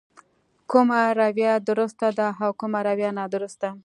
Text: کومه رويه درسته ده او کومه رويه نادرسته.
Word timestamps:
کومه 0.71 1.01
رويه 1.19 1.53
درسته 1.69 2.07
ده 2.17 2.27
او 2.43 2.51
کومه 2.59 2.79
رويه 2.87 3.09
نادرسته. 3.19 3.69